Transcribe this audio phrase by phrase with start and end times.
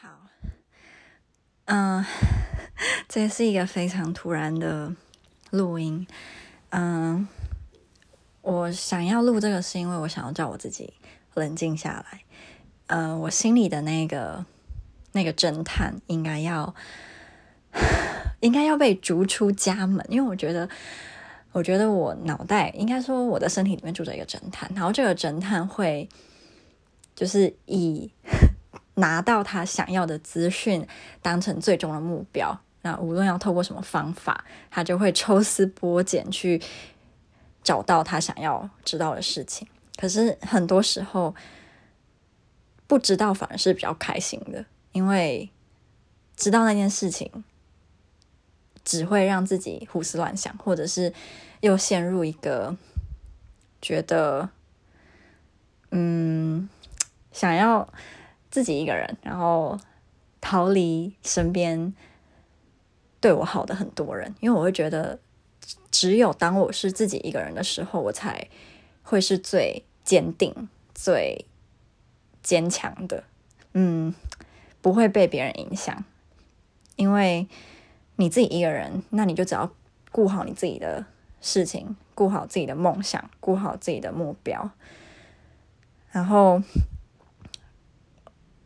[0.00, 0.28] 好，
[1.64, 2.04] 嗯，
[3.08, 4.94] 这是一个非常突然的
[5.50, 6.06] 录音。
[6.70, 7.26] 嗯，
[8.42, 10.94] 我想要录这个是因为我想要叫我自己
[11.34, 12.20] 冷静下来。
[12.86, 14.46] 嗯，我心里的那个
[15.10, 16.72] 那个侦探应该要
[18.38, 20.68] 应该要被逐出家门，因为我觉得，
[21.50, 26.08] 我觉得我脑袋应该说我的身体里面住着一个侦探，然后这个侦探会
[27.16, 28.12] 就是以。
[28.98, 30.86] 拿到他想要的资讯，
[31.22, 32.60] 当成最终的目标。
[32.82, 36.60] 那无论要透过什么方法，他就会抽丝剥茧去
[37.62, 39.66] 找到他想要知道的事情。
[39.96, 41.34] 可是很多时候，
[42.86, 45.48] 不知道反而是比较开心的，因为
[46.36, 47.44] 知道那件事情
[48.84, 51.12] 只会让自己胡思乱想，或者是
[51.60, 52.76] 又陷入一个
[53.80, 54.48] 觉得，
[55.90, 56.68] 嗯，
[57.30, 57.88] 想要。
[58.58, 59.78] 自己一个人，然后
[60.40, 61.94] 逃离身边
[63.20, 65.20] 对我好的很多人，因为我会觉得，
[65.92, 68.48] 只有当我是自己一个人的时候，我才
[69.04, 71.46] 会是最坚定、最
[72.42, 73.22] 坚强的。
[73.74, 74.12] 嗯，
[74.82, 76.04] 不会被别人影响，
[76.96, 77.46] 因为
[78.16, 79.72] 你自己一个人，那你就只要
[80.10, 81.06] 顾好你自己的
[81.40, 84.68] 事情，顾好自己的梦想，顾好自己的目标，
[86.10, 86.60] 然后。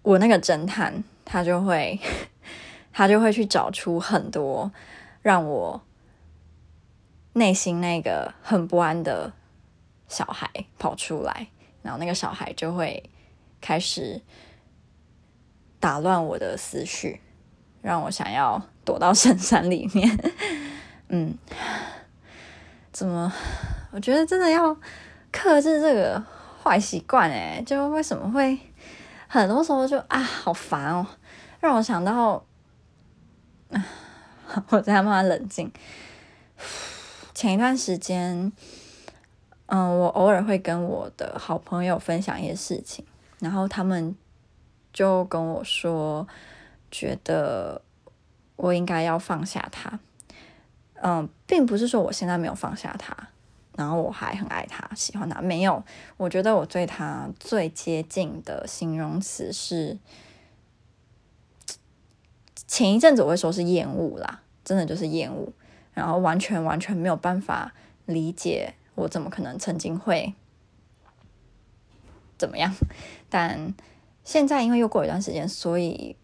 [0.03, 1.98] 我那个侦探，他就会，
[2.92, 4.70] 他就会去找出很多
[5.22, 5.81] 让我
[7.34, 9.33] 内心那个很不安的
[10.09, 11.47] 小孩跑出来，
[11.83, 13.03] 然后那个小孩就会
[13.61, 14.20] 开始
[15.78, 17.20] 打乱我的思绪，
[17.81, 20.19] 让我想要躲到深山里面。
[21.09, 21.39] 嗯，
[22.91, 23.33] 怎么？
[23.92, 24.77] 我觉得真的要
[25.31, 26.22] 克制这个
[26.62, 28.59] 坏习惯，哎，就为什么会？
[29.33, 31.06] 很多时候就啊，好烦哦，
[31.58, 32.44] 让我想到，
[33.70, 33.86] 啊，
[34.69, 35.72] 我在慢慢冷静。
[37.33, 38.53] 前一段时间，
[39.65, 43.06] 嗯，我偶尔会跟我的好朋友分享一些事情，
[43.38, 44.15] 然后他们
[44.92, 46.28] 就跟我说，
[46.91, 47.81] 觉得
[48.56, 49.98] 我应该要放下他。
[51.00, 53.16] 嗯，并不是说我现在没有放下他。
[53.77, 55.41] 然后我还很爱他，喜欢他。
[55.41, 55.83] 没有，
[56.16, 59.99] 我觉得我对他最接近的形容词是，
[62.66, 65.53] 前一阵子我会说是厌恶啦，真的就是厌恶。
[65.94, 67.75] 然后完全完全没有办法
[68.06, 70.34] 理解，我怎么可能曾经会
[72.39, 72.75] 怎么样？
[73.28, 73.75] 但
[74.25, 76.16] 现在因为又过一段时间，所以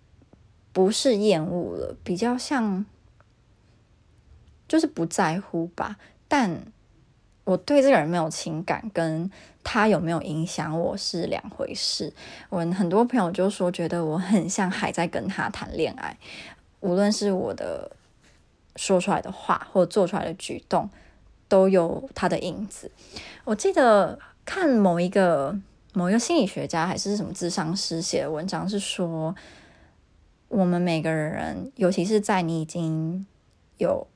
[0.72, 2.86] 不是厌恶了，比较像
[4.66, 5.98] 就是不在乎吧。
[6.26, 6.72] 但
[7.48, 9.30] 我对这个人没有情感，跟
[9.64, 12.12] 他有没有影响我是两回事。
[12.50, 16.14] 我很多朋友就说，觉得我很像还在跟他谈恋爱，
[16.80, 17.90] 无论是我的
[18.76, 20.90] 说出来的话或做出来的举动，
[21.48, 22.90] 都有他的影子。
[23.44, 25.58] 我记得看某一个
[25.94, 29.34] 某一个心理学家还是什么智商师写的文章，是说
[30.48, 33.26] 我们每个人，尤其是在你已经
[33.78, 34.06] 有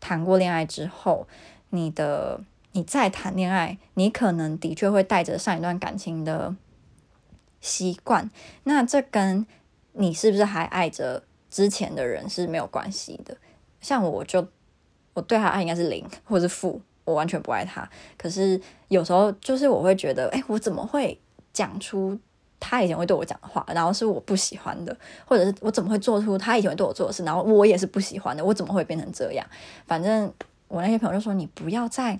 [0.00, 1.28] 谈过恋爱之后，
[1.68, 2.40] 你的
[2.72, 6.54] 你再谈恋爱，你可能的确会带着上一段感情的
[7.60, 8.30] 习惯，
[8.62, 9.44] 那这跟
[9.92, 13.36] 你是不是还爱着之前的人是没有关系的。
[13.80, 14.46] 像我就
[15.14, 17.88] 我对他爱应该是零或是负，我完全不爱他。
[18.16, 21.20] 可是有时候就是我会觉得，哎，我怎么会
[21.52, 22.16] 讲出
[22.60, 29.44] 他以前会对我讲的话，然后是我不喜欢的，或者是我怎么会做出他以前会对我做的事，然后我也是不喜欢的，我怎么会变成这样？
[29.86, 30.32] 反正
[30.68, 32.18] 我那些朋友就说，你不要再。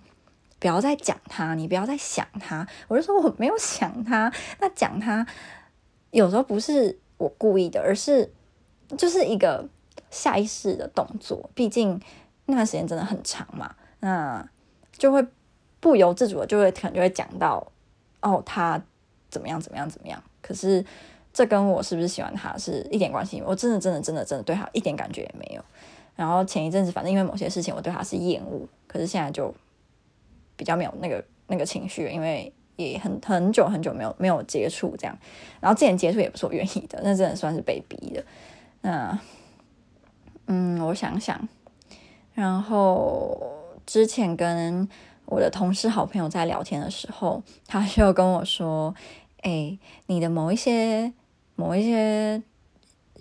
[0.60, 2.64] 不要再讲他，你不要再想他。
[2.86, 5.26] 我就说我没有想他， 那讲他
[6.10, 8.30] 有时候不是我故意的，而是
[8.98, 9.66] 就是一个
[10.10, 11.48] 下意识的动作。
[11.54, 11.98] 毕竟
[12.44, 14.46] 那段时间真的很长嘛，那
[14.92, 15.26] 就会
[15.80, 17.66] 不由自主的就会可能就会讲到
[18.20, 18.80] 哦，他
[19.30, 20.22] 怎么样怎么样怎么样。
[20.42, 20.84] 可是
[21.32, 25.64] 这跟我是不是喜欢他是一点关系，我真的真的真的真的对他一点感觉也没有。
[26.16, 29.54] 然后前一阵子反正因为某些事情我对他是厌恶，可是现在就。
[30.60, 35.18] 比较没有那个那个情绪，因为也很很久很久没有没有接触这样，
[35.58, 38.22] 然后之前接触也不是我愿意的，那真的算是被逼的。
[38.82, 39.18] 那
[40.48, 41.48] 嗯，我想想，
[42.34, 43.40] 然后
[43.86, 44.86] 之前跟
[45.24, 48.94] 我的同事好朋友在聊天的时候，他就跟我说
[49.40, 49.78] ：“哎，
[50.08, 51.10] 你的某一些
[51.56, 52.42] 某一些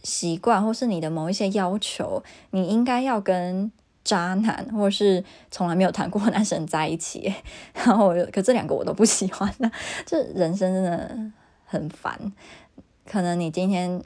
[0.04, 2.22] 习惯，或是你的某一些要求，
[2.52, 3.72] 你应该要跟。”
[4.10, 7.32] 渣男， 或是从来没有谈过男生在一起，
[7.76, 9.72] 然后可这两个我都不喜欢的，
[10.04, 11.32] 这人生真的
[11.66, 12.34] 很烦。
[13.06, 14.02] 可能你今天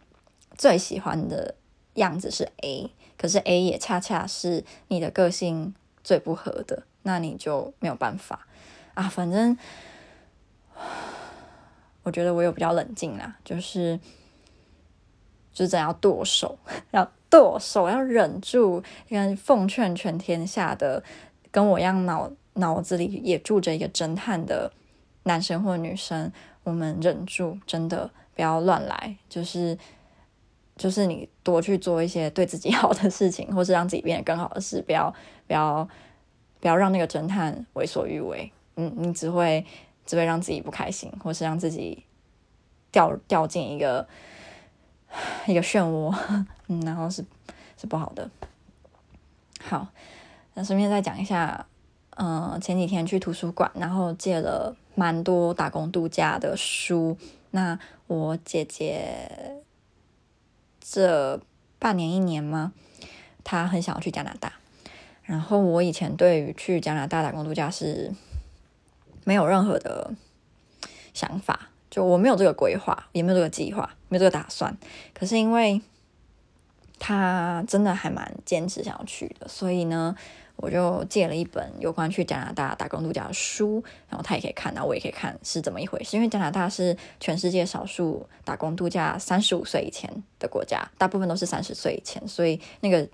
[0.57, 1.55] 最喜欢的
[1.93, 5.73] 样子是 A，可是 A 也恰恰是你的个性
[6.03, 8.45] 最不合的，那你就没有办法
[8.93, 9.03] 啊。
[9.03, 9.57] 反正
[12.03, 13.97] 我觉得我有比较冷静啦，就是
[15.53, 16.57] 就是真要剁手，
[16.91, 18.83] 要剁手，要忍住。
[19.09, 21.03] 跟奉劝全天下的
[21.49, 24.71] 跟我一样脑脑子里也住着一个侦探的
[25.23, 26.31] 男生或女生，
[26.63, 29.75] 我们忍住，真的不要乱来，就是。
[30.75, 35.13] 就是你多去做一些对自己好的事情，或是让自己变得更好的事，不要
[35.45, 35.87] 不要
[36.59, 38.51] 不要让那个侦探为所欲为。
[38.75, 39.63] 嗯，你只会
[40.03, 42.03] 只会让自己不开心，或是让自己
[42.91, 44.07] 掉掉进一个
[45.45, 46.15] 一个漩涡，
[46.67, 47.23] 嗯，然后是
[47.77, 48.29] 是不好的。
[49.61, 49.87] 好，
[50.53, 51.65] 那顺便再讲一下，
[52.17, 57.17] 嗯、呃，前几天去图书馆，然后借了蛮多打工度假的书。
[57.51, 57.77] 那
[58.07, 59.59] 我姐姐。
[60.85, 61.39] 这
[61.79, 62.73] 半年一年吗？
[63.43, 64.51] 她很想要去加拿大。
[65.23, 68.13] 然后我以前对于去加拿大打工度假是
[69.23, 70.13] 没有任何的
[71.13, 74.75] 想法，就我没有这个规划，也没有这个计划，没有这个打算。
[75.13, 75.79] 可是因为
[76.97, 80.15] 他真的还蛮坚持想要去的，所以呢。
[80.55, 86.15] 我就借了一本有关去加拿大打工度假的书，然后他也可以看，然后我也可以看是怎么一回事。
[86.15, 90.07] 因为加拿大是全世界少数打工度假三十五岁以前
[90.37, 93.05] 的国家，大部分都是三十岁以前，所以那个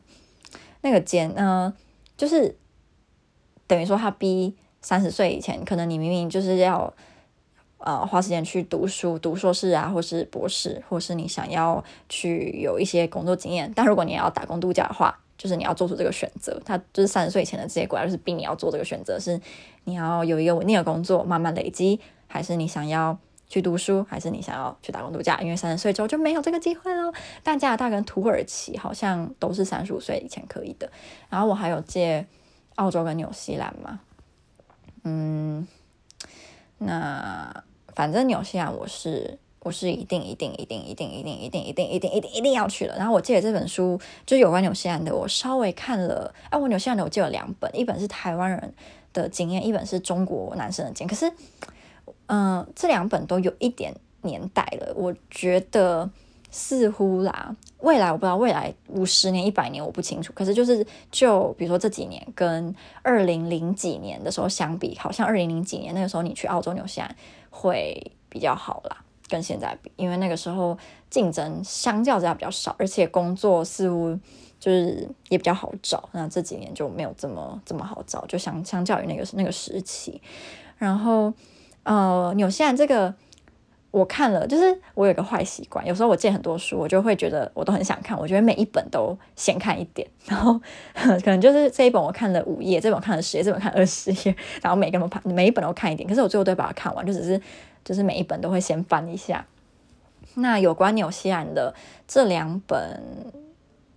[0.82, 1.74] 那个间呢，
[2.18, 2.58] 就是
[3.66, 6.94] 等于说他逼三十岁以前，可能你明明就是要
[7.80, 15.20] 呃花时间去读书，读硕士啊，或是博士，或是你想要去有一些工作经验，但如果你要打工度假的话。
[15.40, 19.40] 就是你要做出这个选择，他就是三十岁以前的这些国家，就是逼你要做这个选择，是
[19.86, 21.98] 你要有一个稳定的工作，慢慢累积，
[22.28, 23.18] 还是你想要
[23.48, 25.40] 去读书，还是你想要去打工度假？
[25.40, 27.14] 因为三十岁之后就没有这个机会了。
[27.42, 30.92] 但加拿大跟土耳其好像都是三十五岁以前可以的。
[31.30, 32.28] 然后我还有借
[32.76, 34.02] 澳洲跟纽西兰嘛，
[35.06, 35.66] 嗯，
[36.80, 37.64] 那
[38.00, 39.38] 反正纽西兰我是。
[39.62, 42.96] 我是一定一定一定一定一定一定一定一定一定一定要去的。
[42.96, 46.34] 然后我借的这本书就有关纽西兰的，我稍微看了。
[46.50, 48.74] 哎，我纽西兰的我借了两本，一本是台湾人
[49.12, 51.10] 的经验，一本是中国男生的经验。
[51.10, 51.30] 可是，
[52.28, 54.94] 嗯、这两本都有一点年代了。
[54.96, 56.10] 我觉得
[56.52, 60.34] 似乎啦，未来我不知道未来五十年、一百年我不清楚。
[60.34, 67.16] 可是就是就比如说这几年跟二零零几年的时候相比，好像二零零几年那个时候你去澳洲、纽西兰
[67.50, 68.98] 会比较好啦。
[69.28, 70.76] 跟现在比，因为那个时候
[71.08, 74.18] 竞争相较之下比较少，而且工作似乎
[74.60, 76.10] 就是也比较好找。
[76.14, 80.20] 那这几年就没有这么这么好找，就相相较于那个那个时期。
[80.80, 81.32] 然后
[81.84, 83.14] 呃，纽西兰这个
[83.92, 90.60] 我看了，就是我有个坏习惯，有时候我借很多书，我就会觉得我都很想看，我觉得每一本都先看一点， 然后
[90.94, 97.42] 可能就是这一本我看了五页，这本看了十页，这本看二十页， 然后每个都看每一本都看一点，可是我最后都把它看完，就只是。
[97.82, 99.48] 就是每一本都会先翻一下。
[100.36, 101.74] 那有关纽西兰的
[102.06, 103.02] 这两本，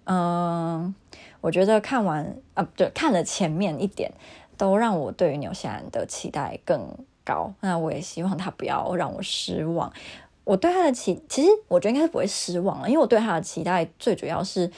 [0.04, 0.94] 嗯、
[1.40, 4.12] 我觉得看完啊，对，看了前面一点，
[4.56, 7.52] 都让我对于纽西兰的期待更高。
[7.60, 9.92] 那我也希望他不要让我失望。
[10.44, 14.70] 我对他的期，其实我觉得应该是不会失望，因为我对他的期待最主要是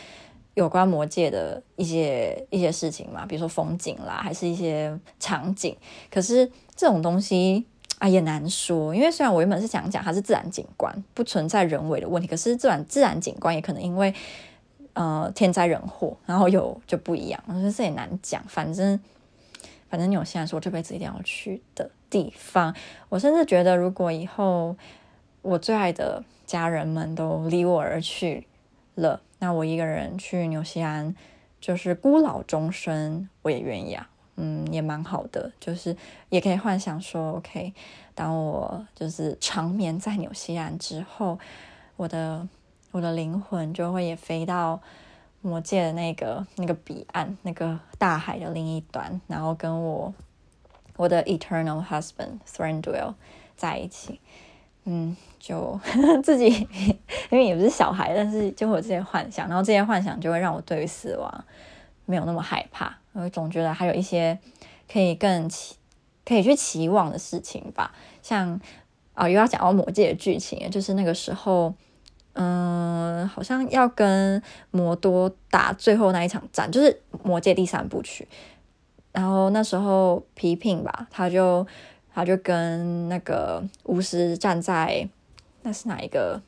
[0.55, 5.77] 有关魔界的一些一些事情嘛，比如说风景啦，还是一些场景。
[6.11, 7.67] 可是这种东西。
[8.01, 14.13] 啊，也难说，因为虽然我原本是想讲它是自然景观，不存在人为的问题，可是自然自然景观也可能因为
[14.95, 18.43] 呃天灾人祸，然后有就不一样，我觉得这也难讲。
[18.49, 18.99] 反正
[19.89, 22.73] 反正纽西兰是我这辈子一定要去的地方。
[23.09, 24.77] 我甚至觉得，如果以后
[25.43, 28.47] 我最爱的家人们都离我而去
[28.95, 31.17] 了，那我一个人去纽西兰
[31.61, 34.09] 就是孤老终生，我也愿意啊。
[34.37, 35.97] 嗯，也蛮好的，就是
[36.29, 37.73] 也可以幻想说，OK，
[38.15, 41.39] 当我就是长眠在纽西兰之后，
[41.97, 42.49] 我的
[42.91, 44.81] 我的灵魂就会也飞到
[45.41, 50.13] 魔界的那个那个彼岸，那个大海的另一端，然后跟我
[50.97, 53.15] 我的 eternal husband Thranduil
[53.57, 54.21] 在一起。
[54.87, 55.81] 嗯，就
[56.23, 56.49] 自己
[57.31, 61.45] 因为也不是小孩，但是就会有这些幻想，然后这些幻想就会让我对于死亡
[62.05, 62.95] 没有那么害怕。
[63.13, 64.39] 我总觉得还有一些
[64.93, 65.77] 可以更期
[66.23, 68.61] 可以去期望的事情吧，像
[69.15, 71.73] 啊、哦，又要讲到魔戒的剧情，就是那个时候，
[72.35, 78.29] 嗯，好像要跟魔多打最后那一场战，就是魔戒第三部曲。
[79.15, 81.65] 然后那时候皮聘吧，他就
[82.13, 85.09] 他就跟那个巫师站在
[85.63, 86.43] 那是哪一个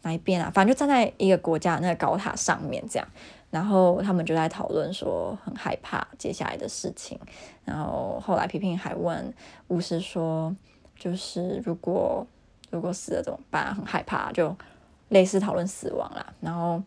[0.00, 0.50] 哪一边啊？
[0.52, 3.06] 反正就站在一个国家那个高塔上面这样。
[3.50, 7.18] 然后他们就在讨论说很害怕接下来的事情。
[7.64, 9.32] 然后后来皮皮还问
[9.68, 10.54] 巫师说，
[10.96, 12.26] 就是如果
[12.70, 13.74] 如果死了怎么办？
[13.74, 14.56] 很害怕，就
[15.10, 16.32] 类似讨论死亡啦。
[16.40, 16.82] 然后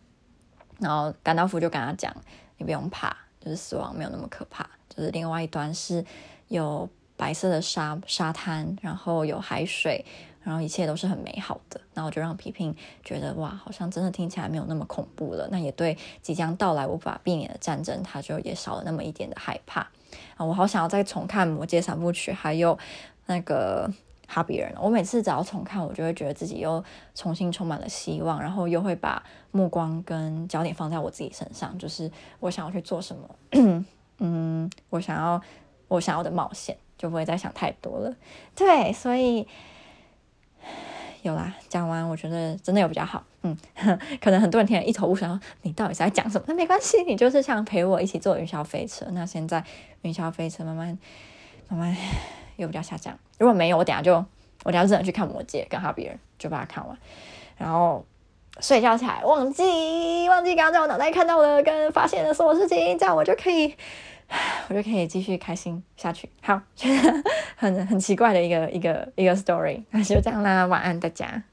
[0.80, 2.12] 然后甘道夫就跟他讲，
[2.58, 4.68] 你不用怕，就是死亡没有那么可怕。
[4.96, 6.06] 就是另外一端是
[6.50, 10.06] 有白色的沙沙滩，然后有海水。
[10.44, 15.48] 然后一切都是很美好的，然后就让皮皮觉得哇，好像真的听起来没有那么恐怖了。
[15.52, 19.82] 那也对即将到来无法避免的战争，他就也少了那么一点的害怕。
[20.36, 22.76] 啊，我好想要再重看《魔戒》三部曲，还有
[23.28, 23.88] 那个
[24.28, 24.74] 《哈比人》。
[24.82, 26.84] 我每次只要重看，我就会觉得自己又
[27.14, 33.86] 重新充满了希望，然后又会把目光跟焦点放在我自己身上，就是我想要去做什么，
[34.22, 35.42] 嗯，我想要
[35.90, 38.16] 我想要的冒险，就不会再想太多了。
[38.56, 39.46] 对，所以。
[41.24, 43.56] 有啦，讲完我觉得真的有比较好，嗯，
[44.20, 45.30] 可能很多人听了一头雾水，
[45.62, 46.46] 你到底是在讲什么？
[46.48, 49.06] 那没关系，你就是想陪我一起坐云霄飞车。
[49.12, 49.64] 那现在
[50.02, 50.98] 云霄飞车慢慢
[51.68, 51.96] 慢慢
[52.56, 54.16] 又比较下降，如果没有，我等下就
[54.64, 56.98] 我等下只能去看魔戒跟哈比人，就把它看完，
[57.56, 58.04] 然后
[58.60, 63.76] 睡觉起来忘记忘记刚刚在我脑袋看到的跟发现的所有事情，这样我就可以。
[64.70, 66.30] 我就可以继续开心下去。
[66.42, 66.62] 好，
[67.58, 71.44] 很很奇怪的一个一个一个 story，那就这样啦，晚安大家。